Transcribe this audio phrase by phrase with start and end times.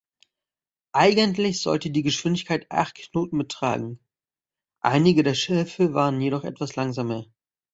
[0.95, 3.99] Eigentlich sollte die Geschwindigkeit acht Knoten betragen;
[4.79, 7.27] einige der Schiffe waren jedoch etwas langsamer.